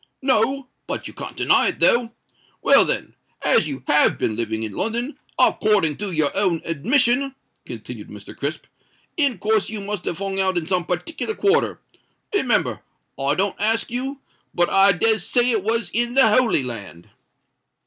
[0.23, 2.11] "No—but you can't deny it, though.
[2.63, 7.35] Well, then—as you have been living in London, according to your own admission,"
[7.67, 8.35] continued Mr.
[8.35, 8.65] Crisp,
[9.15, 11.79] "in course you must have hung out in some partickler quarter.
[12.33, 12.81] Remember,
[13.19, 17.11] I don't ask you—but I des say it was in the Holy Land."